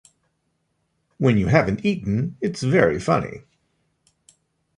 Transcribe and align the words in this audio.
When 1.19 1.37
you 1.37 1.45
haven't 1.45 1.85
eaten, 1.85 2.35
it's 2.41 2.63
very 2.63 2.99
funny. 2.99 3.43